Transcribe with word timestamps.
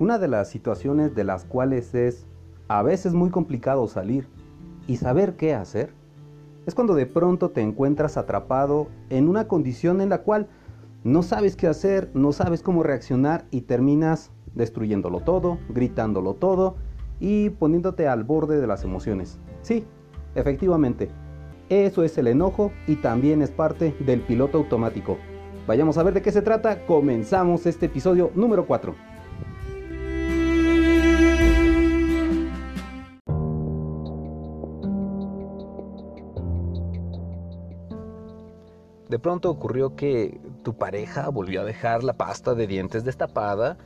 Una 0.00 0.18
de 0.18 0.28
las 0.28 0.48
situaciones 0.48 1.16
de 1.16 1.24
las 1.24 1.44
cuales 1.44 1.92
es 1.92 2.24
a 2.68 2.82
veces 2.82 3.14
muy 3.14 3.30
complicado 3.30 3.88
salir 3.88 4.28
y 4.86 4.96
saber 4.96 5.34
qué 5.34 5.54
hacer 5.54 5.92
es 6.66 6.74
cuando 6.76 6.94
de 6.94 7.06
pronto 7.06 7.50
te 7.50 7.62
encuentras 7.62 8.16
atrapado 8.16 8.86
en 9.10 9.28
una 9.28 9.48
condición 9.48 10.00
en 10.00 10.10
la 10.10 10.22
cual 10.22 10.46
no 11.02 11.24
sabes 11.24 11.56
qué 11.56 11.66
hacer, 11.66 12.10
no 12.14 12.32
sabes 12.32 12.62
cómo 12.62 12.84
reaccionar 12.84 13.46
y 13.50 13.62
terminas 13.62 14.30
destruyéndolo 14.54 15.20
todo, 15.20 15.58
gritándolo 15.68 16.34
todo 16.34 16.76
y 17.18 17.50
poniéndote 17.50 18.06
al 18.06 18.22
borde 18.22 18.60
de 18.60 18.66
las 18.68 18.84
emociones. 18.84 19.40
Sí, 19.62 19.84
efectivamente, 20.36 21.10
eso 21.70 22.04
es 22.04 22.16
el 22.18 22.28
enojo 22.28 22.70
y 22.86 22.96
también 22.96 23.42
es 23.42 23.50
parte 23.50 23.96
del 23.98 24.20
piloto 24.20 24.58
automático. 24.58 25.18
Vayamos 25.66 25.98
a 25.98 26.04
ver 26.04 26.14
de 26.14 26.22
qué 26.22 26.30
se 26.30 26.42
trata. 26.42 26.86
Comenzamos 26.86 27.66
este 27.66 27.86
episodio 27.86 28.30
número 28.36 28.66
4. 28.66 29.07
De 39.18 39.22
pronto 39.22 39.50
ocurrió 39.50 39.96
que 39.96 40.40
tu 40.62 40.74
pareja 40.74 41.28
volvió 41.28 41.62
a 41.62 41.64
dejar 41.64 42.04
la 42.04 42.12
pasta 42.12 42.54
de 42.54 42.68
dientes 42.68 43.02
destapada 43.02 43.76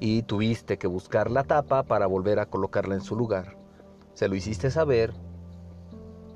y 0.00 0.22
tuviste 0.22 0.78
que 0.78 0.86
buscar 0.86 1.30
la 1.30 1.44
tapa 1.44 1.82
para 1.82 2.06
volver 2.06 2.38
a 2.38 2.46
colocarla 2.46 2.94
en 2.94 3.02
su 3.02 3.14
lugar. 3.14 3.58
Se 4.14 4.28
lo 4.28 4.34
hiciste 4.34 4.70
saber 4.70 5.12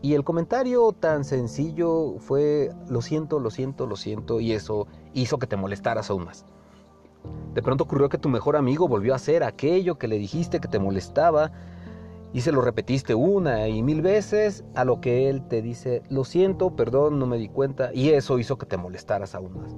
y 0.02 0.12
el 0.12 0.22
comentario 0.22 0.92
tan 0.92 1.24
sencillo 1.24 2.18
fue 2.18 2.72
lo 2.90 3.00
siento, 3.00 3.40
lo 3.40 3.48
siento, 3.48 3.86
lo 3.86 3.96
siento 3.96 4.38
y 4.38 4.52
eso 4.52 4.86
hizo 5.14 5.38
que 5.38 5.46
te 5.46 5.56
molestaras 5.56 6.10
aún 6.10 6.26
más. 6.26 6.44
De 7.54 7.62
pronto 7.62 7.84
ocurrió 7.84 8.10
que 8.10 8.18
tu 8.18 8.28
mejor 8.28 8.56
amigo 8.56 8.86
volvió 8.86 9.14
a 9.14 9.16
hacer 9.16 9.44
aquello 9.44 9.96
que 9.96 10.08
le 10.08 10.18
dijiste 10.18 10.60
que 10.60 10.68
te 10.68 10.78
molestaba 10.78 11.52
y 12.32 12.40
se 12.40 12.52
lo 12.52 12.62
repetiste 12.62 13.14
una 13.14 13.68
y 13.68 13.82
mil 13.82 14.00
veces, 14.00 14.64
a 14.74 14.84
lo 14.84 15.00
que 15.00 15.28
él 15.28 15.46
te 15.48 15.60
dice, 15.60 16.02
lo 16.08 16.24
siento, 16.24 16.74
perdón, 16.74 17.18
no 17.18 17.26
me 17.26 17.36
di 17.36 17.48
cuenta, 17.48 17.90
y 17.92 18.10
eso 18.10 18.38
hizo 18.38 18.56
que 18.56 18.66
te 18.66 18.76
molestaras 18.76 19.34
aún 19.34 19.58
más. 19.58 19.76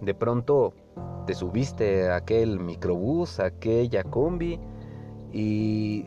De 0.00 0.14
pronto 0.14 0.74
te 1.26 1.34
subiste 1.34 2.08
a 2.08 2.16
aquel 2.16 2.58
microbús, 2.58 3.38
a 3.38 3.46
aquella 3.46 4.02
combi, 4.02 4.58
y 5.32 6.06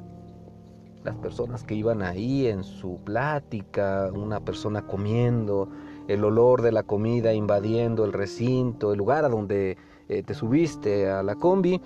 las 1.03 1.15
personas 1.15 1.63
que 1.63 1.75
iban 1.75 2.01
ahí 2.01 2.47
en 2.47 2.63
su 2.63 2.97
plática, 3.03 4.11
una 4.13 4.41
persona 4.41 4.85
comiendo, 4.85 5.69
el 6.07 6.23
olor 6.25 6.61
de 6.61 6.71
la 6.71 6.83
comida 6.83 7.33
invadiendo 7.33 8.03
el 8.03 8.11
recinto, 8.11 8.91
el 8.91 8.97
lugar 8.97 9.23
a 9.23 9.29
donde 9.29 9.77
eh, 10.09 10.23
te 10.23 10.33
subiste 10.33 11.09
a 11.09 11.23
la 11.23 11.35
combi, 11.35 11.79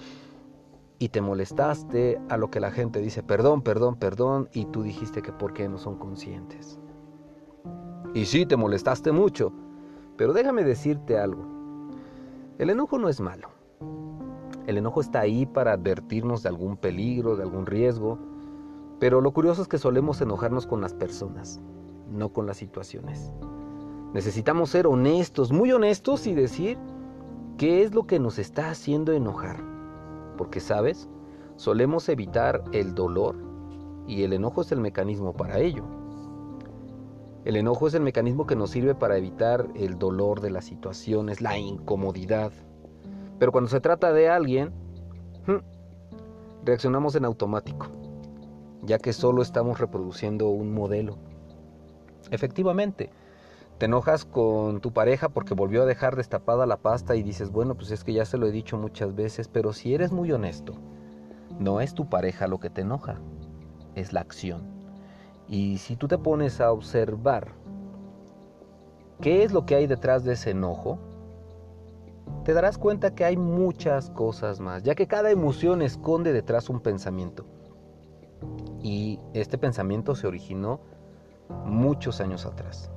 y 1.03 1.09
te 1.09 1.19
molestaste 1.19 2.17
a 2.29 2.37
lo 2.37 2.49
que 2.49 2.61
la 2.61 2.71
gente 2.71 3.01
dice, 3.01 3.23
perdón, 3.23 3.61
perdón, 3.61 3.97
perdón, 3.97 4.47
y 4.53 4.63
tú 4.63 4.83
dijiste 4.83 5.21
que 5.21 5.33
por 5.33 5.51
qué 5.51 5.67
no 5.67 5.77
son 5.77 5.97
conscientes. 5.97 6.79
Y 8.13 8.23
sí, 8.23 8.45
te 8.45 8.55
molestaste 8.55 9.11
mucho, 9.11 9.51
pero 10.15 10.31
déjame 10.31 10.63
decirte 10.63 11.19
algo. 11.19 11.45
El 12.57 12.69
enojo 12.69 12.99
no 12.99 13.09
es 13.09 13.19
malo. 13.19 13.49
El 14.65 14.77
enojo 14.77 15.01
está 15.01 15.19
ahí 15.19 15.45
para 15.45 15.73
advertirnos 15.73 16.41
de 16.41 16.47
algún 16.47 16.77
peligro, 16.77 17.35
de 17.35 17.43
algún 17.43 17.65
riesgo, 17.65 18.17
pero 18.97 19.19
lo 19.19 19.33
curioso 19.33 19.61
es 19.61 19.67
que 19.67 19.79
solemos 19.79 20.21
enojarnos 20.21 20.65
con 20.65 20.79
las 20.79 20.93
personas, 20.93 21.59
no 22.09 22.31
con 22.31 22.45
las 22.45 22.55
situaciones. 22.55 23.33
Necesitamos 24.13 24.69
ser 24.69 24.87
honestos, 24.87 25.51
muy 25.51 25.69
honestos 25.73 26.27
y 26.27 26.33
decir 26.33 26.77
qué 27.57 27.83
es 27.83 27.93
lo 27.93 28.07
que 28.07 28.19
nos 28.19 28.39
está 28.39 28.69
haciendo 28.69 29.11
enojar 29.11 29.72
porque, 30.37 30.59
¿sabes? 30.59 31.09
Solemos 31.55 32.09
evitar 32.09 32.63
el 32.71 32.95
dolor 32.95 33.35
y 34.07 34.23
el 34.23 34.33
enojo 34.33 34.61
es 34.61 34.71
el 34.71 34.79
mecanismo 34.79 35.33
para 35.33 35.59
ello. 35.59 35.83
El 37.45 37.57
enojo 37.57 37.87
es 37.87 37.93
el 37.93 38.01
mecanismo 38.01 38.47
que 38.47 38.55
nos 38.55 38.71
sirve 38.71 38.95
para 38.95 39.17
evitar 39.17 39.67
el 39.75 39.99
dolor 39.99 40.39
de 40.39 40.49
las 40.49 40.65
situaciones, 40.65 41.41
la 41.41 41.57
incomodidad. 41.57 42.51
Pero 43.37 43.51
cuando 43.51 43.69
se 43.69 43.81
trata 43.81 44.13
de 44.13 44.29
alguien, 44.29 44.71
reaccionamos 46.63 47.15
en 47.15 47.25
automático, 47.25 47.87
ya 48.81 48.97
que 48.97 49.11
solo 49.11 49.41
estamos 49.41 49.79
reproduciendo 49.79 50.47
un 50.49 50.73
modelo. 50.73 51.17
Efectivamente, 52.31 53.09
te 53.83 53.87
enojas 53.87 54.23
con 54.23 54.79
tu 54.79 54.93
pareja 54.93 55.27
porque 55.27 55.53
volvió 55.53 55.83
a 55.83 55.85
dejar 55.85 56.15
destapada 56.15 56.65
la 56.65 56.77
pasta 56.77 57.17
y 57.17 57.21
dices, 57.21 57.51
bueno, 57.51 57.75
pues 57.75 57.91
es 57.91 58.05
que 58.05 58.13
ya 58.13 58.23
se 58.23 58.37
lo 58.37 58.47
he 58.47 58.51
dicho 58.53 58.77
muchas 58.77 59.13
veces, 59.13 59.49
pero 59.49 59.73
si 59.73 59.93
eres 59.93 60.13
muy 60.13 60.31
honesto, 60.31 60.75
no 61.59 61.81
es 61.81 61.93
tu 61.93 62.07
pareja 62.07 62.47
lo 62.47 62.61
que 62.61 62.69
te 62.69 62.79
enoja, 62.79 63.19
es 63.95 64.13
la 64.13 64.21
acción. 64.21 64.61
Y 65.49 65.79
si 65.79 65.97
tú 65.97 66.07
te 66.07 66.17
pones 66.17 66.61
a 66.61 66.71
observar 66.71 67.49
qué 69.19 69.43
es 69.43 69.51
lo 69.51 69.65
que 69.65 69.75
hay 69.75 69.85
detrás 69.85 70.23
de 70.23 70.31
ese 70.31 70.51
enojo, 70.51 70.97
te 72.45 72.53
darás 72.53 72.77
cuenta 72.77 73.13
que 73.13 73.25
hay 73.25 73.35
muchas 73.35 74.11
cosas 74.11 74.61
más, 74.61 74.83
ya 74.83 74.95
que 74.95 75.07
cada 75.07 75.29
emoción 75.29 75.81
esconde 75.81 76.31
detrás 76.31 76.69
un 76.69 76.79
pensamiento. 76.79 77.45
Y 78.81 79.19
este 79.33 79.57
pensamiento 79.57 80.15
se 80.15 80.25
originó 80.25 80.79
muchos 81.65 82.21
años 82.21 82.45
atrás. 82.45 82.89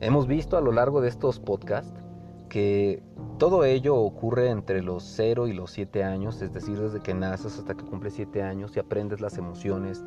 Hemos 0.00 0.26
visto 0.26 0.56
a 0.56 0.60
lo 0.60 0.72
largo 0.72 1.00
de 1.00 1.08
estos 1.08 1.38
podcasts 1.38 2.02
que 2.48 3.02
todo 3.38 3.64
ello 3.64 3.96
ocurre 3.96 4.50
entre 4.50 4.82
los 4.82 5.02
0 5.02 5.48
y 5.48 5.52
los 5.52 5.70
7 5.70 6.04
años, 6.04 6.40
es 6.42 6.52
decir, 6.52 6.78
desde 6.78 7.00
que 7.00 7.14
naces 7.14 7.58
hasta 7.58 7.74
que 7.74 7.84
cumples 7.84 8.14
7 8.14 8.42
años 8.42 8.76
y 8.76 8.80
aprendes 8.80 9.20
las 9.20 9.38
emociones 9.38 10.04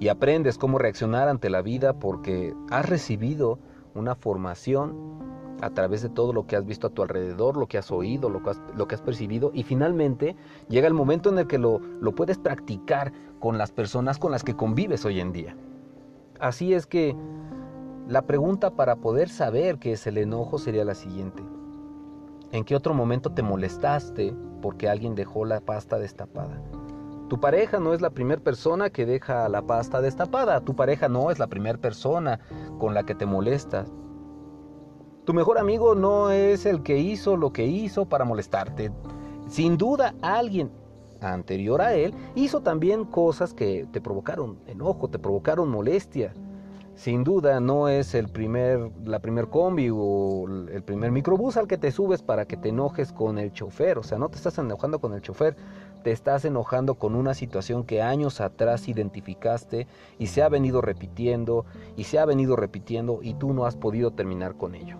y 0.00 0.08
aprendes 0.08 0.58
cómo 0.58 0.78
reaccionar 0.78 1.28
ante 1.28 1.50
la 1.50 1.62
vida 1.62 1.94
porque 1.94 2.54
has 2.70 2.88
recibido 2.88 3.58
una 3.94 4.14
formación 4.14 5.18
a 5.60 5.70
través 5.70 6.02
de 6.02 6.08
todo 6.08 6.32
lo 6.32 6.46
que 6.46 6.56
has 6.56 6.64
visto 6.64 6.86
a 6.86 6.90
tu 6.90 7.02
alrededor, 7.02 7.56
lo 7.56 7.66
que 7.66 7.78
has 7.78 7.90
oído, 7.90 8.30
lo 8.30 8.42
que 8.42 8.94
has, 8.94 9.02
percibido 9.02 9.50
y 9.54 9.64
finalmente 9.64 10.36
llega 10.68 10.86
el 10.86 10.94
momento 10.94 11.30
en 11.30 11.38
el 11.38 11.46
que 11.46 11.58
lo 11.58 11.80
puedes 12.14 12.38
practicar 12.38 13.12
con 13.40 13.58
las 13.58 13.72
personas 13.72 14.18
con 14.18 14.30
las 14.30 14.44
que 14.44 14.54
convives 14.54 15.04
hoy 15.04 15.20
en 15.20 15.32
día. 15.32 15.56
Así 16.38 16.74
es 16.74 16.86
que 16.86 17.16
la 18.08 18.22
pregunta 18.22 18.70
para 18.70 18.96
poder 18.96 19.28
saber 19.28 19.78
qué 19.78 19.92
es 19.92 20.06
el 20.06 20.16
enojo 20.16 20.58
sería 20.58 20.82
la 20.82 20.94
siguiente. 20.94 21.42
¿En 22.52 22.64
qué 22.64 22.74
otro 22.74 22.94
momento 22.94 23.30
te 23.30 23.42
molestaste 23.42 24.34
porque 24.62 24.88
alguien 24.88 25.14
dejó 25.14 25.44
la 25.44 25.60
pasta 25.60 25.98
destapada? 25.98 26.58
Tu 27.28 27.38
pareja 27.38 27.78
no 27.78 27.92
es 27.92 28.00
la 28.00 28.08
primera 28.08 28.42
persona 28.42 28.88
que 28.88 29.04
deja 29.04 29.46
la 29.50 29.60
pasta 29.60 30.00
destapada. 30.00 30.62
Tu 30.62 30.74
pareja 30.74 31.10
no 31.10 31.30
es 31.30 31.38
la 31.38 31.48
primera 31.48 31.76
persona 31.76 32.40
con 32.78 32.94
la 32.94 33.02
que 33.02 33.14
te 33.14 33.26
molestas. 33.26 33.92
Tu 35.26 35.34
mejor 35.34 35.58
amigo 35.58 35.94
no 35.94 36.30
es 36.30 36.64
el 36.64 36.82
que 36.82 36.96
hizo 36.96 37.36
lo 37.36 37.52
que 37.52 37.66
hizo 37.66 38.06
para 38.06 38.24
molestarte. 38.24 38.90
Sin 39.48 39.76
duda 39.76 40.14
alguien 40.22 40.70
anterior 41.20 41.82
a 41.82 41.92
él 41.92 42.14
hizo 42.34 42.62
también 42.62 43.04
cosas 43.04 43.52
que 43.52 43.86
te 43.92 44.00
provocaron 44.00 44.58
enojo, 44.66 45.10
te 45.10 45.18
provocaron 45.18 45.68
molestia 45.68 46.32
sin 46.98 47.22
duda 47.22 47.60
no 47.60 47.88
es 47.88 48.12
el 48.16 48.28
primer, 48.28 48.90
la 49.04 49.20
primer 49.20 49.46
combi 49.46 49.88
o 49.88 50.46
el 50.48 50.82
primer 50.82 51.12
microbús 51.12 51.56
al 51.56 51.68
que 51.68 51.78
te 51.78 51.92
subes 51.92 52.22
para 52.22 52.44
que 52.46 52.56
te 52.56 52.70
enojes 52.70 53.12
con 53.12 53.38
el 53.38 53.52
chofer. 53.52 53.98
O 53.98 54.02
sea, 54.02 54.18
no 54.18 54.28
te 54.28 54.36
estás 54.36 54.58
enojando 54.58 54.98
con 54.98 55.14
el 55.14 55.22
chofer, 55.22 55.54
te 56.02 56.10
estás 56.10 56.44
enojando 56.44 56.96
con 56.96 57.14
una 57.14 57.34
situación 57.34 57.84
que 57.84 58.02
años 58.02 58.40
atrás 58.40 58.88
identificaste 58.88 59.86
y 60.18 60.26
se 60.26 60.42
ha 60.42 60.48
venido 60.48 60.80
repitiendo 60.80 61.66
y 61.96 62.02
se 62.02 62.18
ha 62.18 62.24
venido 62.24 62.56
repitiendo 62.56 63.20
y 63.22 63.34
tú 63.34 63.54
no 63.54 63.64
has 63.64 63.76
podido 63.76 64.10
terminar 64.10 64.56
con 64.56 64.74
ello. 64.74 64.96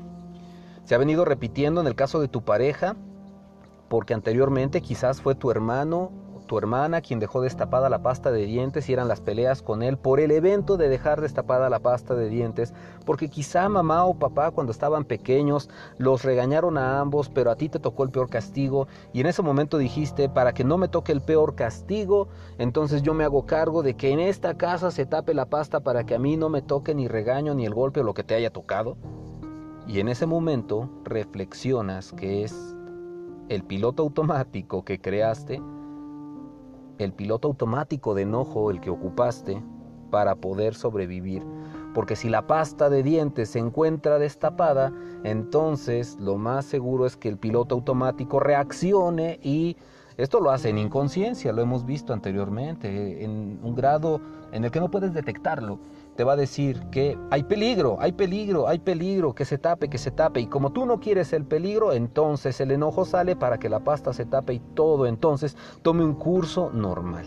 Se 0.84 0.94
ha 0.94 0.98
venido 0.98 1.24
repitiendo 1.24 1.80
en 1.80 1.88
el 1.88 1.96
caso 1.96 2.20
de 2.20 2.28
tu 2.28 2.42
pareja 2.42 2.94
porque 3.88 4.14
anteriormente 4.14 4.82
quizás 4.82 5.20
fue 5.20 5.34
tu 5.34 5.50
hermano 5.50 6.12
tu 6.48 6.58
hermana 6.58 7.00
quien 7.00 7.20
dejó 7.20 7.40
destapada 7.40 7.88
la 7.88 8.02
pasta 8.02 8.32
de 8.32 8.44
dientes 8.44 8.88
y 8.88 8.92
eran 8.92 9.06
las 9.06 9.20
peleas 9.20 9.62
con 9.62 9.84
él 9.84 9.96
por 9.96 10.18
el 10.18 10.32
evento 10.32 10.76
de 10.76 10.88
dejar 10.88 11.20
destapada 11.20 11.70
la 11.70 11.78
pasta 11.78 12.16
de 12.16 12.28
dientes, 12.28 12.74
porque 13.06 13.28
quizá 13.28 13.68
mamá 13.68 14.04
o 14.04 14.18
papá 14.18 14.50
cuando 14.50 14.72
estaban 14.72 15.04
pequeños 15.04 15.70
los 15.98 16.24
regañaron 16.24 16.76
a 16.76 16.98
ambos, 16.98 17.28
pero 17.28 17.52
a 17.52 17.56
ti 17.56 17.68
te 17.68 17.78
tocó 17.78 18.02
el 18.02 18.10
peor 18.10 18.28
castigo 18.28 18.88
y 19.12 19.20
en 19.20 19.26
ese 19.26 19.42
momento 19.42 19.78
dijiste, 19.78 20.28
para 20.28 20.52
que 20.52 20.64
no 20.64 20.76
me 20.76 20.88
toque 20.88 21.12
el 21.12 21.20
peor 21.20 21.54
castigo, 21.54 22.28
entonces 22.58 23.02
yo 23.02 23.14
me 23.14 23.22
hago 23.22 23.46
cargo 23.46 23.84
de 23.84 23.94
que 23.94 24.10
en 24.10 24.18
esta 24.18 24.56
casa 24.56 24.90
se 24.90 25.06
tape 25.06 25.34
la 25.34 25.46
pasta 25.46 25.80
para 25.80 26.04
que 26.04 26.16
a 26.16 26.18
mí 26.18 26.36
no 26.36 26.48
me 26.48 26.62
toque 26.62 26.94
ni 26.94 27.06
regaño 27.06 27.54
ni 27.54 27.64
el 27.64 27.74
golpe 27.74 28.00
o 28.00 28.02
lo 28.02 28.14
que 28.14 28.24
te 28.24 28.34
haya 28.34 28.50
tocado. 28.50 28.96
Y 29.86 30.00
en 30.00 30.08
ese 30.08 30.26
momento 30.26 30.90
reflexionas 31.04 32.12
que 32.12 32.44
es 32.44 32.76
el 33.48 33.64
piloto 33.64 34.02
automático 34.02 34.84
que 34.84 35.00
creaste 35.00 35.62
el 36.98 37.12
piloto 37.12 37.48
automático 37.48 38.14
de 38.14 38.22
enojo 38.22 38.70
el 38.70 38.80
que 38.80 38.90
ocupaste 38.90 39.62
para 40.10 40.34
poder 40.36 40.74
sobrevivir. 40.74 41.44
porque 41.94 42.16
si 42.16 42.28
la 42.28 42.46
pasta 42.46 42.90
de 42.90 43.02
dientes 43.02 43.50
se 43.50 43.58
encuentra 43.58 44.18
destapada, 44.18 44.92
entonces 45.24 46.16
lo 46.20 46.36
más 46.36 46.64
seguro 46.66 47.06
es 47.06 47.16
que 47.16 47.28
el 47.28 47.38
piloto 47.38 47.74
automático 47.74 48.38
reaccione 48.38 49.40
y 49.42 49.76
esto 50.16 50.38
lo 50.40 50.50
hace 50.50 50.68
en 50.68 50.78
inconsciencia, 50.78 51.52
lo 51.52 51.62
hemos 51.62 51.84
visto 51.84 52.12
anteriormente, 52.12 53.24
en 53.24 53.58
un 53.62 53.74
grado 53.74 54.20
en 54.52 54.64
el 54.64 54.70
que 54.70 54.80
no 54.80 54.90
puedes 54.90 55.12
detectarlo. 55.12 55.78
Te 56.18 56.24
va 56.24 56.32
a 56.32 56.36
decir 56.36 56.82
que 56.90 57.16
hay 57.30 57.44
peligro, 57.44 57.96
hay 58.00 58.10
peligro, 58.10 58.66
hay 58.66 58.80
peligro, 58.80 59.36
que 59.36 59.44
se 59.44 59.56
tape, 59.56 59.88
que 59.88 59.98
se 59.98 60.10
tape. 60.10 60.40
Y 60.40 60.46
como 60.48 60.72
tú 60.72 60.84
no 60.84 60.98
quieres 60.98 61.32
el 61.32 61.44
peligro, 61.44 61.92
entonces 61.92 62.60
el 62.60 62.72
enojo 62.72 63.04
sale 63.04 63.36
para 63.36 63.58
que 63.58 63.68
la 63.68 63.84
pasta 63.84 64.12
se 64.12 64.26
tape 64.26 64.54
y 64.54 64.58
todo 64.58 65.06
entonces 65.06 65.56
tome 65.82 66.02
un 66.02 66.14
curso 66.14 66.72
normal. 66.72 67.24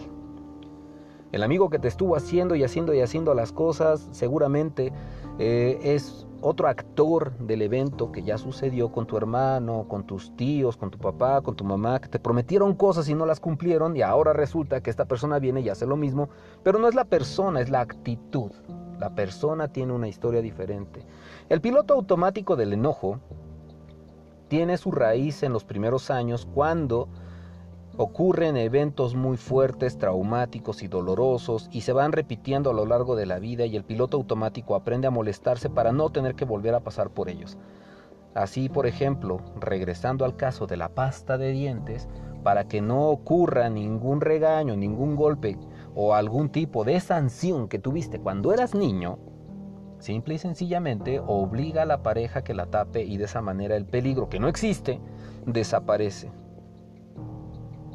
El 1.31 1.41
amigo 1.41 1.69
que 1.69 1.79
te 1.79 1.87
estuvo 1.87 2.17
haciendo 2.17 2.53
y 2.53 2.65
haciendo 2.65 2.93
y 2.93 2.99
haciendo 2.99 3.33
las 3.33 3.53
cosas 3.53 4.09
seguramente 4.11 4.91
eh, 5.39 5.79
es 5.81 6.27
otro 6.41 6.67
actor 6.67 7.37
del 7.37 7.61
evento 7.61 8.11
que 8.11 8.23
ya 8.23 8.37
sucedió 8.37 8.91
con 8.91 9.05
tu 9.05 9.17
hermano, 9.17 9.85
con 9.87 10.05
tus 10.05 10.35
tíos, 10.35 10.75
con 10.75 10.91
tu 10.91 10.97
papá, 10.97 11.41
con 11.41 11.55
tu 11.55 11.63
mamá, 11.63 11.99
que 11.99 12.09
te 12.09 12.19
prometieron 12.19 12.75
cosas 12.75 13.07
y 13.09 13.13
no 13.13 13.25
las 13.25 13.39
cumplieron 13.39 13.95
y 13.95 14.01
ahora 14.01 14.33
resulta 14.33 14.81
que 14.81 14.89
esta 14.89 15.05
persona 15.05 15.39
viene 15.39 15.61
y 15.61 15.69
hace 15.69 15.85
lo 15.85 15.95
mismo, 15.95 16.29
pero 16.63 16.79
no 16.79 16.87
es 16.87 16.95
la 16.95 17.05
persona, 17.05 17.61
es 17.61 17.69
la 17.69 17.81
actitud. 17.81 18.51
La 18.99 19.15
persona 19.15 19.67
tiene 19.67 19.93
una 19.93 20.07
historia 20.07 20.41
diferente. 20.41 21.05
El 21.49 21.61
piloto 21.61 21.93
automático 21.95 22.55
del 22.55 22.73
enojo 22.73 23.19
tiene 24.47 24.77
su 24.77 24.91
raíz 24.91 25.43
en 25.43 25.53
los 25.53 25.63
primeros 25.63 26.11
años 26.11 26.47
cuando 26.53 27.07
Ocurren 27.97 28.55
eventos 28.55 29.15
muy 29.15 29.35
fuertes, 29.35 29.97
traumáticos 29.97 30.81
y 30.81 30.87
dolorosos 30.87 31.67
y 31.73 31.81
se 31.81 31.91
van 31.91 32.13
repitiendo 32.13 32.69
a 32.69 32.73
lo 32.73 32.85
largo 32.85 33.17
de 33.17 33.25
la 33.25 33.37
vida 33.37 33.65
y 33.65 33.75
el 33.75 33.83
piloto 33.83 34.15
automático 34.15 34.75
aprende 34.75 35.07
a 35.07 35.11
molestarse 35.11 35.69
para 35.69 35.91
no 35.91 36.09
tener 36.09 36.35
que 36.35 36.45
volver 36.45 36.73
a 36.73 36.79
pasar 36.79 37.09
por 37.09 37.27
ellos. 37.27 37.57
Así, 38.33 38.69
por 38.69 38.87
ejemplo, 38.87 39.41
regresando 39.59 40.23
al 40.23 40.37
caso 40.37 40.67
de 40.67 40.77
la 40.77 40.87
pasta 40.87 41.37
de 41.37 41.51
dientes, 41.51 42.07
para 42.43 42.69
que 42.69 42.81
no 42.81 43.09
ocurra 43.09 43.69
ningún 43.69 44.21
regaño, 44.21 44.77
ningún 44.77 45.17
golpe 45.17 45.57
o 45.93 46.15
algún 46.15 46.49
tipo 46.49 46.85
de 46.85 46.97
sanción 47.01 47.67
que 47.67 47.77
tuviste 47.77 48.19
cuando 48.19 48.53
eras 48.53 48.73
niño, 48.73 49.19
simple 49.99 50.35
y 50.35 50.37
sencillamente 50.37 51.19
obliga 51.19 51.83
a 51.83 51.85
la 51.85 52.01
pareja 52.01 52.41
que 52.41 52.53
la 52.53 52.67
tape 52.67 53.03
y 53.03 53.17
de 53.17 53.25
esa 53.25 53.41
manera 53.41 53.75
el 53.75 53.85
peligro 53.85 54.29
que 54.29 54.39
no 54.39 54.47
existe 54.47 55.01
desaparece. 55.45 56.31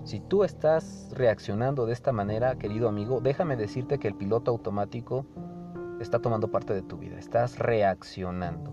Si 0.06 0.20
tú 0.20 0.44
estás 0.44 1.08
reaccionando 1.12 1.84
de 1.84 1.92
esta 1.92 2.12
manera, 2.12 2.56
querido 2.58 2.88
amigo, 2.88 3.20
déjame 3.20 3.56
decirte 3.56 3.98
que 3.98 4.06
el 4.06 4.14
piloto 4.14 4.52
automático 4.52 5.26
está 5.98 6.20
tomando 6.20 6.48
parte 6.48 6.74
de 6.74 6.82
tu 6.82 6.96
vida, 6.96 7.18
estás 7.18 7.58
reaccionando. 7.58 8.72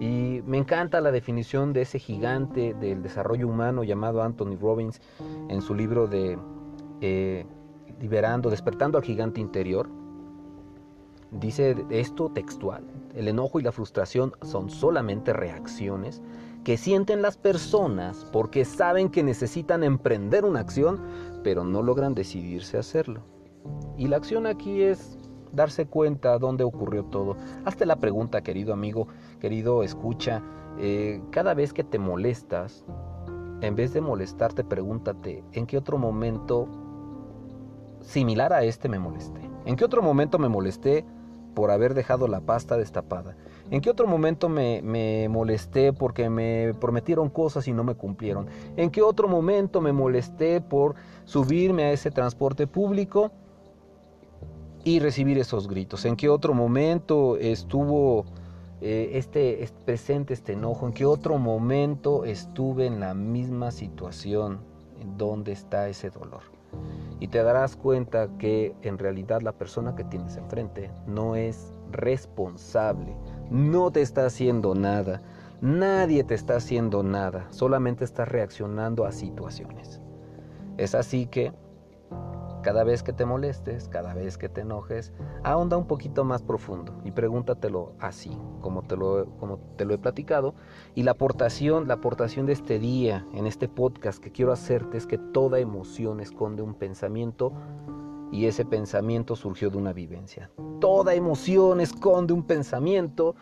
Y 0.00 0.42
me 0.44 0.58
encanta 0.58 1.00
la 1.00 1.12
definición 1.12 1.72
de 1.72 1.82
ese 1.82 2.00
gigante 2.00 2.74
del 2.74 3.00
desarrollo 3.04 3.46
humano 3.46 3.84
llamado 3.84 4.24
Anthony 4.24 4.56
Robbins 4.60 5.00
en 5.48 5.62
su 5.62 5.72
libro 5.72 6.08
de 6.08 6.36
eh, 7.00 7.46
Liberando, 8.00 8.50
despertando 8.50 8.98
al 8.98 9.04
gigante 9.04 9.40
interior. 9.40 9.88
Dice 11.30 11.76
esto 11.90 12.30
textual, 12.30 12.82
el 13.14 13.28
enojo 13.28 13.60
y 13.60 13.62
la 13.62 13.70
frustración 13.70 14.32
son 14.42 14.68
solamente 14.68 15.32
reacciones 15.32 16.20
que 16.66 16.76
sienten 16.76 17.22
las 17.22 17.36
personas 17.36 18.26
porque 18.32 18.64
saben 18.64 19.08
que 19.08 19.22
necesitan 19.22 19.84
emprender 19.84 20.44
una 20.44 20.58
acción, 20.58 21.00
pero 21.44 21.62
no 21.62 21.80
logran 21.80 22.12
decidirse 22.12 22.76
a 22.76 22.80
hacerlo. 22.80 23.20
Y 23.96 24.08
la 24.08 24.16
acción 24.16 24.48
aquí 24.48 24.82
es 24.82 25.16
darse 25.52 25.86
cuenta 25.86 26.36
dónde 26.40 26.64
ocurrió 26.64 27.04
todo. 27.04 27.36
Hazte 27.64 27.86
la 27.86 28.00
pregunta, 28.00 28.42
querido 28.42 28.72
amigo, 28.72 29.06
querido 29.38 29.84
escucha, 29.84 30.42
eh, 30.80 31.22
cada 31.30 31.54
vez 31.54 31.72
que 31.72 31.84
te 31.84 32.00
molestas, 32.00 32.84
en 33.60 33.76
vez 33.76 33.92
de 33.92 34.00
molestarte, 34.00 34.64
pregúntate, 34.64 35.44
¿en 35.52 35.66
qué 35.66 35.78
otro 35.78 35.98
momento 35.98 36.66
similar 38.00 38.52
a 38.52 38.64
este 38.64 38.88
me 38.88 38.98
molesté? 38.98 39.48
¿En 39.66 39.76
qué 39.76 39.84
otro 39.84 40.02
momento 40.02 40.40
me 40.40 40.48
molesté 40.48 41.04
por 41.54 41.70
haber 41.70 41.94
dejado 41.94 42.26
la 42.26 42.40
pasta 42.40 42.76
destapada? 42.76 43.36
¿En 43.70 43.80
qué 43.80 43.90
otro 43.90 44.06
momento 44.06 44.48
me, 44.48 45.28
molesté 45.28 45.92
porque 45.92 46.30
me 46.30 46.72
prometieron 46.80 47.28
cosas 47.28 47.66
y 47.66 47.72
no 47.72 47.82
me 47.82 47.94
cumplieron? 47.94 48.46
¿En 48.76 48.90
qué 48.90 49.02
otro 49.02 49.28
momento 49.28 49.80
me 49.80 49.92
molesté 49.92 50.60
por 50.60 50.94
subirme 51.24 51.84
a 51.84 51.92
ese 51.92 52.10
transporte 52.10 52.66
público 52.66 53.32
y 54.84 55.00
recibir 55.00 55.38
esos 55.38 55.66
gritos? 55.66 56.04
¿En 56.04 56.14
qué 56.14 56.28
otro 56.28 56.54
momento 56.54 57.36
estuvo 57.38 58.24
eh, 58.80 59.10
este, 59.14 59.68
presente 59.84 60.34
este 60.34 60.52
enojo? 60.52 60.86
¿En 60.86 60.92
qué 60.92 61.04
otro 61.04 61.36
momento 61.38 62.24
estuve 62.24 62.86
en 62.86 63.00
la 63.00 63.14
misma 63.14 63.72
situación? 63.72 64.60
¿En 65.00 65.18
dónde 65.18 65.50
está 65.50 65.88
ese 65.88 66.10
dolor? 66.10 66.42
Y 67.18 67.28
te 67.28 67.42
darás 67.42 67.74
cuenta 67.74 68.28
que 68.38 68.74
en 68.82 68.98
realidad 68.98 69.40
la 69.42 69.52
persona 69.52 69.96
que 69.96 70.04
tienes 70.04 70.36
enfrente 70.36 70.90
no 71.06 71.34
es 71.34 71.72
responsable 71.90 73.14
no 73.50 73.90
te 73.90 74.02
está 74.02 74.26
haciendo 74.26 74.74
nada. 74.74 75.22
Nadie 75.60 76.24
te 76.24 76.34
está 76.34 76.56
haciendo 76.56 77.02
nada. 77.02 77.46
Solamente 77.50 78.04
estás 78.04 78.28
reaccionando 78.28 79.04
a 79.04 79.12
situaciones. 79.12 80.00
Es 80.76 80.94
así 80.94 81.26
que 81.26 81.52
cada 82.66 82.82
vez 82.82 83.04
que 83.04 83.12
te 83.12 83.24
molestes, 83.24 83.88
cada 83.88 84.12
vez 84.12 84.36
que 84.36 84.48
te 84.48 84.62
enojes, 84.62 85.12
ahonda 85.44 85.76
un 85.76 85.86
poquito 85.86 86.24
más 86.24 86.42
profundo 86.42 87.00
y 87.04 87.12
pregúntatelo 87.12 87.92
así, 88.00 88.36
como 88.60 88.82
te 88.82 88.96
lo, 88.96 89.26
como 89.38 89.58
te 89.76 89.84
lo 89.84 89.94
he 89.94 89.98
platicado. 89.98 90.54
Y 90.96 91.04
la 91.04 91.12
aportación, 91.12 91.86
la 91.86 91.94
aportación 91.94 92.44
de 92.44 92.54
este 92.54 92.80
día, 92.80 93.24
en 93.34 93.46
este 93.46 93.68
podcast 93.68 94.20
que 94.20 94.32
quiero 94.32 94.52
hacerte 94.52 94.98
es 94.98 95.06
que 95.06 95.16
toda 95.16 95.60
emoción 95.60 96.18
esconde 96.18 96.62
un 96.62 96.74
pensamiento 96.74 97.52
y 98.36 98.44
ese 98.44 98.66
pensamiento 98.66 99.34
surgió 99.34 99.70
de 99.70 99.78
una 99.78 99.94
vivencia. 99.94 100.50
Toda 100.78 101.14
emoción 101.14 101.80
esconde 101.80 102.34
un 102.34 102.42
pensamiento 102.42 103.34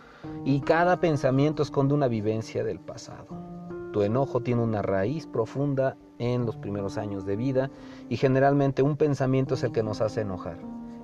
y 0.44 0.60
cada 0.60 1.00
pensamiento 1.00 1.64
esconde 1.64 1.94
una 1.94 2.06
vivencia 2.06 2.62
del 2.62 2.78
pasado. 2.78 3.26
Tu 3.92 4.02
enojo 4.02 4.40
tiene 4.40 4.62
una 4.62 4.82
raíz 4.82 5.26
profunda 5.26 5.96
en 6.20 6.46
los 6.46 6.56
primeros 6.56 6.96
años 6.96 7.26
de 7.26 7.34
vida 7.34 7.72
y 8.08 8.18
generalmente 8.18 8.82
un 8.82 8.96
pensamiento 8.96 9.54
es 9.54 9.64
el 9.64 9.72
que 9.72 9.82
nos 9.82 10.00
hace 10.00 10.20
enojar. 10.20 10.58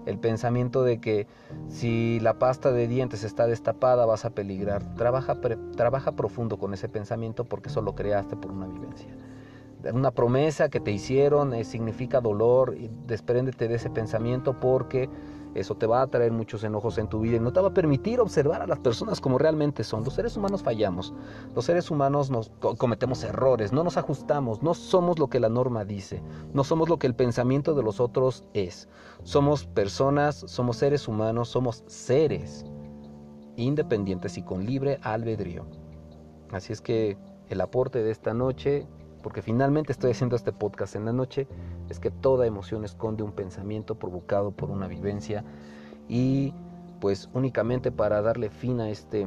El 0.06 0.20
pensamiento 0.20 0.84
de 0.84 1.00
que 1.00 1.26
si 1.66 2.20
la 2.20 2.38
pasta 2.38 2.70
de 2.70 2.86
dientes 2.86 3.24
está 3.24 3.48
destapada 3.48 4.06
vas 4.06 4.24
a 4.24 4.30
peligrar. 4.30 4.94
Trabaja, 4.94 5.40
trabaja 5.76 6.12
profundo 6.12 6.60
con 6.60 6.74
ese 6.74 6.88
pensamiento 6.88 7.44
porque 7.44 7.70
eso 7.70 7.82
lo 7.82 7.96
creaste 7.96 8.36
por 8.36 8.52
una 8.52 8.68
vivencia 8.68 9.16
una 9.92 10.10
promesa 10.10 10.68
que 10.68 10.80
te 10.80 10.90
hicieron 10.90 11.54
eh, 11.54 11.64
significa 11.64 12.20
dolor, 12.20 12.76
y 12.78 12.90
despréndete 13.06 13.68
de 13.68 13.76
ese 13.76 13.90
pensamiento 13.90 14.58
porque 14.58 15.08
eso 15.54 15.74
te 15.74 15.86
va 15.86 16.02
a 16.02 16.06
traer 16.06 16.30
muchos 16.30 16.62
enojos 16.62 16.98
en 16.98 17.08
tu 17.08 17.20
vida 17.20 17.36
y 17.36 17.40
no 17.40 17.52
te 17.52 17.60
va 17.60 17.68
a 17.68 17.74
permitir 17.74 18.20
observar 18.20 18.62
a 18.62 18.66
las 18.66 18.78
personas 18.78 19.20
como 19.20 19.36
realmente 19.36 19.82
son. 19.82 20.04
Los 20.04 20.14
seres 20.14 20.36
humanos 20.36 20.62
fallamos, 20.62 21.12
los 21.54 21.64
seres 21.64 21.90
humanos 21.90 22.30
nos 22.30 22.52
cometemos 22.78 23.24
errores, 23.24 23.72
no 23.72 23.82
nos 23.82 23.96
ajustamos, 23.96 24.62
no 24.62 24.74
somos 24.74 25.18
lo 25.18 25.28
que 25.28 25.40
la 25.40 25.48
norma 25.48 25.84
dice, 25.84 26.22
no 26.52 26.62
somos 26.62 26.88
lo 26.88 26.98
que 26.98 27.08
el 27.08 27.14
pensamiento 27.14 27.74
de 27.74 27.82
los 27.82 27.98
otros 27.98 28.44
es. 28.54 28.88
Somos 29.24 29.66
personas, 29.66 30.36
somos 30.46 30.76
seres 30.76 31.08
humanos, 31.08 31.48
somos 31.48 31.82
seres 31.86 32.64
independientes 33.56 34.38
y 34.38 34.42
con 34.42 34.64
libre 34.64 35.00
albedrío. 35.02 35.66
Así 36.52 36.72
es 36.72 36.80
que 36.80 37.18
el 37.48 37.60
aporte 37.60 38.02
de 38.02 38.12
esta 38.12 38.32
noche 38.34 38.86
porque 39.22 39.42
finalmente 39.42 39.92
estoy 39.92 40.12
haciendo 40.12 40.36
este 40.36 40.52
podcast 40.52 40.96
en 40.96 41.04
la 41.04 41.12
noche, 41.12 41.46
es 41.88 42.00
que 42.00 42.10
toda 42.10 42.46
emoción 42.46 42.84
esconde 42.84 43.22
un 43.22 43.32
pensamiento 43.32 43.94
provocado 43.96 44.50
por 44.50 44.70
una 44.70 44.86
vivencia 44.86 45.44
y 46.08 46.54
pues 47.00 47.28
únicamente 47.32 47.92
para 47.92 48.20
darle 48.22 48.50
fin 48.50 48.80
a 48.80 48.90
este 48.90 49.26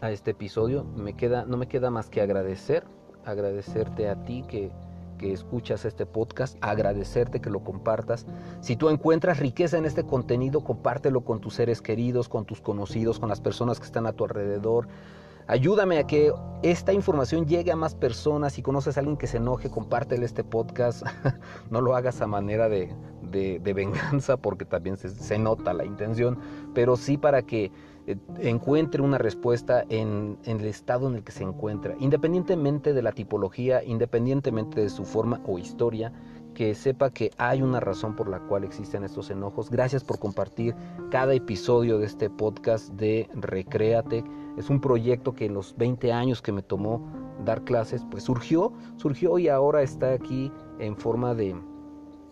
a 0.00 0.10
este 0.10 0.32
episodio 0.32 0.84
me 0.84 1.14
queda 1.14 1.44
no 1.46 1.56
me 1.56 1.68
queda 1.68 1.90
más 1.90 2.10
que 2.10 2.20
agradecer, 2.20 2.84
agradecerte 3.24 4.08
a 4.08 4.24
ti 4.24 4.44
que 4.46 4.70
que 5.16 5.32
escuchas 5.32 5.84
este 5.84 6.06
podcast, 6.06 6.56
agradecerte 6.60 7.40
que 7.40 7.50
lo 7.50 7.60
compartas. 7.60 8.26
Si 8.60 8.76
tú 8.76 8.88
encuentras 8.88 9.38
riqueza 9.38 9.78
en 9.78 9.86
este 9.86 10.04
contenido, 10.04 10.62
compártelo 10.62 11.22
con 11.22 11.40
tus 11.40 11.54
seres 11.54 11.82
queridos, 11.82 12.28
con 12.28 12.44
tus 12.44 12.60
conocidos, 12.60 13.18
con 13.18 13.28
las 13.28 13.40
personas 13.40 13.78
que 13.78 13.86
están 13.86 14.06
a 14.06 14.12
tu 14.12 14.24
alrededor. 14.24 14.88
Ayúdame 15.48 15.98
a 15.98 16.06
que 16.06 16.32
esta 16.62 16.92
información 16.92 17.46
llegue 17.46 17.70
a 17.70 17.76
más 17.76 17.94
personas. 17.94 18.54
Si 18.54 18.62
conoces 18.62 18.96
a 18.96 19.00
alguien 19.00 19.16
que 19.16 19.28
se 19.28 19.36
enoje, 19.36 19.70
compártele 19.70 20.26
este 20.26 20.42
podcast. 20.42 21.04
no 21.70 21.80
lo 21.80 21.94
hagas 21.94 22.20
a 22.20 22.26
manera 22.26 22.68
de, 22.68 22.92
venganza 23.62 24.36
porque 24.36 24.64
también 24.64 24.96
se, 24.96 25.38
nota 25.38 25.72
la 25.72 25.84
intención, 25.84 26.38
pero 26.74 26.96
sí 26.96 27.16
para 27.16 27.42
que 27.42 27.70
eh, 28.06 28.16
encuentre 28.40 29.02
una 29.02 29.18
respuesta 29.18 29.84
en, 29.88 30.38
en, 30.44 30.60
el 30.60 30.66
estado 30.66 31.08
en 31.08 31.16
el 31.16 31.22
que 31.22 31.32
se 31.32 31.44
encuentra. 31.44 31.94
Independientemente 32.00 32.92
de 32.92 33.02
la 33.02 33.12
tipología, 33.12 33.84
independientemente 33.84 34.80
de 34.80 34.90
su 34.90 35.04
forma 35.04 35.40
o 35.46 35.58
historia, 35.58 36.12
que 36.56 36.74
sepa 36.74 37.10
que 37.10 37.30
hay 37.36 37.60
una 37.60 37.80
razón 37.80 38.16
por 38.16 38.30
la 38.30 38.40
cual 38.40 38.64
existen 38.64 39.04
estos 39.04 39.28
enojos. 39.28 39.70
Gracias 39.70 40.02
por 40.02 40.18
compartir 40.18 40.74
cada 41.10 41.34
episodio 41.34 41.98
de 41.98 42.06
este 42.06 42.30
podcast 42.30 42.88
de 42.94 43.28
Recréate. 43.34 44.24
Es 44.56 44.70
un 44.70 44.80
proyecto 44.80 45.34
que 45.34 45.44
en 45.44 45.52
los 45.52 45.76
20 45.76 46.14
años 46.14 46.40
que 46.40 46.52
me 46.52 46.62
tomó 46.62 47.06
dar 47.44 47.62
clases, 47.64 48.06
pues 48.10 48.22
surgió, 48.22 48.72
surgió 48.96 49.38
y 49.38 49.48
ahora 49.48 49.82
está 49.82 50.14
aquí 50.14 50.50
en 50.78 50.96
forma 50.96 51.34
de, 51.34 51.54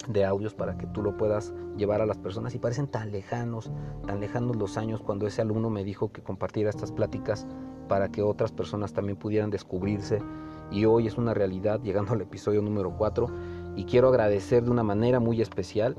de 0.09 0.25
audios 0.25 0.54
para 0.54 0.78
que 0.78 0.87
tú 0.87 1.02
lo 1.02 1.19
puedas 1.19 1.52
llevar 1.76 2.00
a 2.00 2.07
las 2.07 2.16
personas 2.16 2.54
y 2.54 2.59
parecen 2.59 2.87
tan 2.87 3.12
lejanos, 3.12 3.71
tan 4.07 4.21
lejanos 4.21 4.57
los 4.57 4.78
años 4.78 5.02
cuando 5.02 5.26
ese 5.26 5.43
alumno 5.43 5.69
me 5.69 5.85
dijo 5.85 6.12
que 6.12 6.23
compartiera 6.23 6.71
estas 6.71 6.93
pláticas 6.93 7.47
para 7.88 8.09
que 8.09 8.23
otras 8.23 8.52
personas 8.52 8.95
también 8.95 9.19
pudieran 9.19 9.50
descubrirse 9.50 10.23
y 10.71 10.87
hoy 10.87 11.07
es 11.07 11.19
una 11.19 11.35
realidad 11.35 11.81
llegando 11.83 12.12
al 12.12 12.23
episodio 12.23 12.62
número 12.62 12.97
4 12.97 13.26
y 13.76 13.85
quiero 13.85 14.09
agradecer 14.09 14.64
de 14.64 14.71
una 14.71 14.83
manera 14.83 15.21
muy 15.21 15.40
especial 15.40 15.97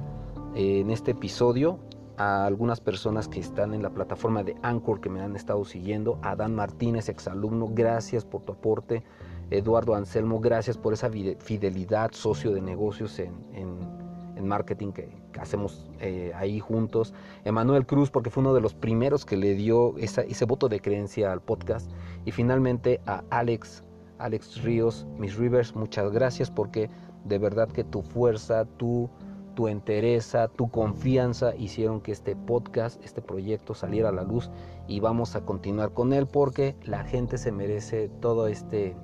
eh, 0.55 0.79
en 0.79 0.89
este 0.89 1.11
episodio 1.11 1.79
a 2.17 2.45
algunas 2.45 2.79
personas 2.79 3.27
que 3.27 3.39
están 3.39 3.73
en 3.73 3.83
la 3.83 3.89
plataforma 3.89 4.43
de 4.43 4.55
Anchor 4.61 5.01
que 5.01 5.09
me 5.09 5.21
han 5.21 5.35
estado 5.35 5.65
siguiendo, 5.65 6.17
a 6.21 6.35
Dan 6.35 6.55
Martínez, 6.55 7.09
exalumno, 7.09 7.69
gracias 7.73 8.23
por 8.23 8.43
tu 8.43 8.53
aporte, 8.53 9.03
Eduardo 9.51 9.95
Anselmo, 9.95 10.39
gracias 10.39 10.77
por 10.77 10.93
esa 10.93 11.09
fidelidad, 11.09 12.11
socio 12.13 12.51
de 12.53 12.61
negocios 12.61 13.19
en, 13.19 14.05
marketing 14.41 14.91
que, 14.91 15.09
hacemos 15.39 15.89
eh, 15.99 16.31
ahí 16.35 16.59
juntos, 16.59 17.13
Emanuel 17.45 17.85
Cruz, 17.85 18.11
porque 18.11 18.29
fue 18.29 18.41
uno 18.41 18.53
de 18.53 18.61
los 18.61 18.75
primeros 18.75 19.25
que 19.25 19.37
le 19.37 19.55
dio 19.55 19.97
ese 19.97 20.45
voto 20.45 20.69
de 20.69 20.79
creencia 20.79 21.31
al 21.31 21.41
podcast, 21.41 21.89
y 22.25 22.31
finalmente 22.31 23.01
a 23.07 23.23
Alex, 23.31 23.83
Alex 24.19 24.61
Ríos, 24.61 25.07
Miss 25.17 25.35
Rivers, 25.35 25.75
muchas 25.75 26.11
gracias 26.11 26.51
porque 26.51 26.89
de 27.25 27.37
verdad 27.37 27.67
que 27.67 27.83
tu 27.83 28.01
fuerza, 28.01 28.65
tu, 28.77 29.09
tu 29.55 29.67
entereza, 29.67 30.47
tu 30.47 30.69
confianza 30.69 31.55
hicieron 31.55 32.01
que 32.01 32.11
este 32.11 32.35
podcast, 32.35 33.03
este 33.03 33.21
proyecto 33.21 33.73
saliera 33.73 34.09
a 34.09 34.13
la 34.13 34.23
luz 34.23 34.49
y 34.87 34.99
vamos 34.99 35.35
a 35.35 35.41
continuar 35.41 35.91
con 35.93 36.13
él 36.13 36.27
porque 36.27 36.75
la 36.83 37.03
gente 37.03 37.37
se 37.37 37.51
merece 37.51 38.09
todo 38.21 38.47
este 38.47 38.95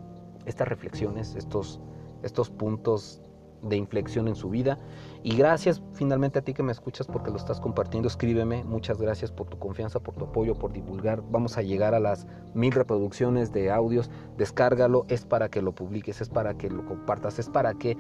estas 0.46 0.68
reflexiones, 0.68 1.36
estos 1.36 1.80
estos 2.24 2.50
puntos 2.50 3.22
de 3.64 3.78
inflexión 3.78 4.28
en 4.28 4.36
su 4.36 4.50
vida. 4.50 4.80
Y 5.24 5.36
gracias 5.36 5.82
finalmente 5.94 6.40
a 6.40 6.42
ti 6.42 6.54
que 6.54 6.64
me 6.64 6.72
escuchas 6.72 7.08
porque 7.08 7.30
lo 7.30 7.38
estás 7.38 7.60
compartiendo. 7.60 8.08
Escríbeme. 8.08 8.64
Muchas 8.64 9.00
gracias 9.00 9.32
por 9.32 9.48
tu 9.48 9.60
confianza, 9.60 10.00
por 10.00 10.16
tu 10.16 10.26
apoyo, 10.26 10.56
por 10.56 10.74
divulgar. 10.74 11.22
Vamos 11.30 11.58
a 11.58 11.62
llegar 11.62 11.94
a 11.94 12.00
las 12.00 12.28
mil 12.54 12.72
reproducciones 12.72 13.52
de 13.52 13.72
audios. 13.72 14.10
Descárgalo. 14.38 15.06
Es 15.10 15.26
para 15.26 15.50
que 15.50 15.62
lo 15.62 15.74
publiques, 15.74 16.22
es 16.22 16.30
para 16.30 16.56
que 16.58 16.70
lo 16.70 16.86
compartas, 16.86 17.40
es 17.40 17.50
para 17.50 17.74
que 17.74 17.98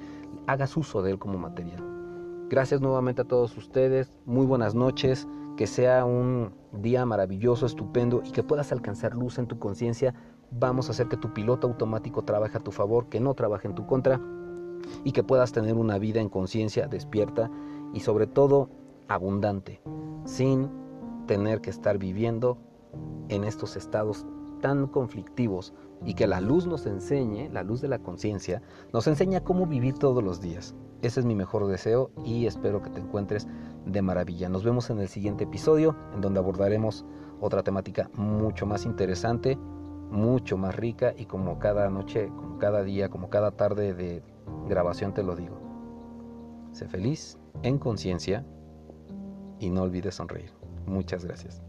hagas 0.47 0.75
uso 0.77 1.01
de 1.01 1.11
él 1.11 1.19
como 1.19 1.37
material. 1.37 1.83
Gracias 2.49 2.81
nuevamente 2.81 3.21
a 3.21 3.25
todos 3.25 3.55
ustedes. 3.57 4.11
Muy 4.25 4.45
buenas 4.45 4.75
noches. 4.75 5.27
Que 5.57 5.67
sea 5.67 6.05
un 6.05 6.53
día 6.71 7.05
maravilloso, 7.05 7.65
estupendo 7.65 8.21
y 8.23 8.31
que 8.31 8.41
puedas 8.41 8.71
alcanzar 8.71 9.15
luz 9.15 9.37
en 9.37 9.47
tu 9.47 9.59
conciencia. 9.59 10.15
Vamos 10.49 10.87
a 10.87 10.91
hacer 10.91 11.07
que 11.07 11.17
tu 11.17 11.33
piloto 11.33 11.67
automático 11.67 12.23
trabaje 12.23 12.57
a 12.57 12.61
tu 12.61 12.71
favor, 12.71 13.07
que 13.09 13.19
no 13.19 13.33
trabaje 13.35 13.67
en 13.67 13.75
tu 13.75 13.85
contra 13.85 14.19
y 15.03 15.11
que 15.11 15.23
puedas 15.23 15.51
tener 15.51 15.75
una 15.75 15.97
vida 15.97 16.21
en 16.21 16.29
conciencia 16.29 16.87
despierta 16.87 17.49
y 17.93 18.01
sobre 18.01 18.27
todo 18.27 18.69
abundante, 19.07 19.81
sin 20.25 20.69
tener 21.27 21.61
que 21.61 21.69
estar 21.69 21.97
viviendo 21.97 22.57
en 23.29 23.43
estos 23.43 23.75
estados 23.75 24.25
tan 24.61 24.87
conflictivos 24.87 25.73
y 26.05 26.13
que 26.13 26.27
la 26.27 26.41
luz 26.41 26.67
nos 26.67 26.85
enseñe, 26.85 27.49
la 27.49 27.63
luz 27.63 27.81
de 27.81 27.87
la 27.87 27.99
conciencia, 27.99 28.61
nos 28.93 29.07
enseña 29.07 29.43
cómo 29.43 29.65
vivir 29.65 29.97
todos 29.97 30.23
los 30.23 30.41
días. 30.41 30.75
Ese 31.01 31.19
es 31.19 31.25
mi 31.25 31.35
mejor 31.35 31.67
deseo 31.67 32.11
y 32.23 32.45
espero 32.45 32.81
que 32.81 32.89
te 32.89 33.01
encuentres 33.01 33.47
de 33.85 34.01
maravilla. 34.01 34.49
Nos 34.49 34.63
vemos 34.63 34.89
en 34.89 34.99
el 34.99 35.07
siguiente 35.07 35.45
episodio 35.45 35.95
en 36.13 36.21
donde 36.21 36.39
abordaremos 36.39 37.05
otra 37.39 37.63
temática 37.63 38.09
mucho 38.13 38.65
más 38.65 38.85
interesante, 38.85 39.57
mucho 40.11 40.57
más 40.57 40.75
rica 40.75 41.13
y 41.17 41.25
como 41.25 41.57
cada 41.57 41.89
noche, 41.89 42.27
como 42.27 42.59
cada 42.59 42.83
día, 42.83 43.09
como 43.09 43.29
cada 43.29 43.51
tarde 43.51 43.93
de 43.93 44.21
grabación 44.67 45.13
te 45.13 45.23
lo 45.23 45.35
digo. 45.35 45.57
Sé 46.71 46.87
feliz, 46.87 47.37
en 47.63 47.77
conciencia 47.77 48.45
y 49.59 49.69
no 49.69 49.83
olvides 49.83 50.15
sonreír. 50.15 50.51
Muchas 50.85 51.25
gracias. 51.25 51.61